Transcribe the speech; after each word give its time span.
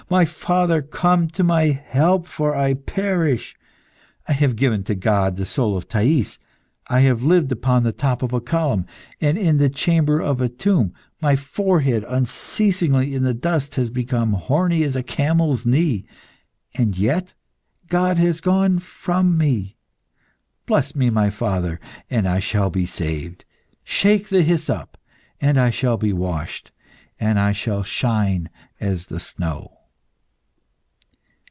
"My 0.09 0.25
father! 0.25 0.81
come 0.81 1.29
to 1.29 1.43
my 1.43 1.67
help, 1.67 2.27
for 2.27 2.53
I 2.53 2.73
perish. 2.73 3.55
I 4.27 4.33
have 4.33 4.57
given 4.57 4.83
to 4.83 4.95
God 4.95 5.37
the 5.37 5.45
soul 5.45 5.77
of 5.77 5.87
Thais; 5.87 6.37
I 6.89 6.99
have 7.01 7.23
lived 7.23 7.49
upon 7.49 7.83
the 7.83 7.93
top 7.93 8.21
of 8.21 8.33
a 8.33 8.41
column, 8.41 8.85
and 9.21 9.37
in 9.37 9.55
the 9.55 9.69
chamber 9.69 10.19
of 10.19 10.41
a 10.41 10.49
tomb. 10.49 10.91
My 11.21 11.37
forehead, 11.37 12.03
unceasingly 12.09 13.15
in 13.15 13.23
the 13.23 13.33
dust, 13.33 13.75
has 13.75 13.89
become 13.89 14.33
horny 14.33 14.83
as 14.83 14.97
a 14.97 15.03
camel's 15.03 15.65
knee. 15.65 16.03
And 16.73 16.97
yet 16.97 17.33
God 17.87 18.17
has 18.17 18.41
gone 18.41 18.79
from 18.79 19.37
me. 19.37 19.77
Bless 20.65 20.93
me, 20.93 21.09
my 21.09 21.29
father, 21.29 21.79
and 22.09 22.27
I 22.27 22.39
shall 22.39 22.69
be 22.69 22.85
saved; 22.85 23.45
shake 23.85 24.27
the 24.27 24.41
hyssop, 24.41 24.97
and 25.39 25.57
I 25.57 25.69
shall 25.69 25.95
be 25.95 26.11
washed, 26.11 26.73
and 27.17 27.39
I 27.39 27.53
shall 27.53 27.83
shine 27.83 28.49
as 28.81 29.05
the 29.05 29.19
snow." 29.19 29.77